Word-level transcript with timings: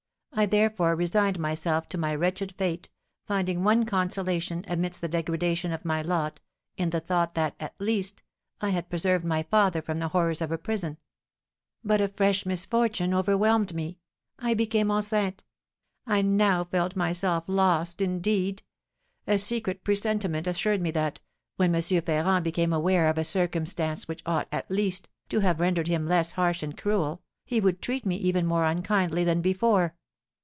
I 0.33 0.45
therefore 0.45 0.95
resigned 0.95 1.37
myself 1.39 1.89
to 1.89 1.97
my 1.97 2.15
wretched 2.15 2.55
fate, 2.57 2.89
finding 3.27 3.63
one 3.65 3.85
consolation, 3.85 4.63
amidst 4.65 5.01
the 5.01 5.09
degradation 5.09 5.73
of 5.73 5.83
my 5.83 6.01
lot, 6.01 6.39
in 6.77 6.89
the 6.91 7.01
thought 7.01 7.35
that, 7.35 7.53
at 7.59 7.75
least, 7.79 8.23
I 8.61 8.69
had 8.69 8.89
preserved 8.89 9.25
my 9.25 9.43
father 9.43 9.81
from 9.81 9.99
the 9.99 10.07
horrors 10.07 10.41
of 10.41 10.49
a 10.51 10.57
prison. 10.57 10.97
But 11.83 11.99
a 11.99 12.07
fresh 12.07 12.45
misfortune 12.45 13.13
overwhelmed 13.13 13.75
me; 13.75 13.99
I 14.39 14.53
became 14.53 14.87
enceinte. 14.87 15.43
I 16.07 16.21
now 16.21 16.63
felt 16.63 16.95
myself 16.95 17.43
lost 17.47 17.99
indeed. 18.01 18.63
A 19.27 19.37
secret 19.37 19.83
presentiment 19.83 20.47
assured 20.47 20.81
me 20.81 20.91
that, 20.91 21.19
when 21.57 21.75
M. 21.75 21.81
Ferrand 21.81 22.45
became 22.45 22.71
aware 22.71 23.09
of 23.09 23.17
a 23.17 23.25
circumstance 23.25 24.07
which 24.07 24.23
ought, 24.25 24.47
at 24.51 24.71
least, 24.71 25.09
to 25.27 25.41
have 25.41 25.59
rendered 25.59 25.89
him 25.89 26.07
less 26.07 26.31
harsh 26.31 26.63
and 26.63 26.77
cruel, 26.77 27.21
he 27.45 27.59
would 27.59 27.81
treat 27.81 28.05
me 28.05 28.15
even 28.15 28.45
more 28.45 28.63
unkindly 28.65 29.25
than 29.25 29.41
before. 29.41 29.93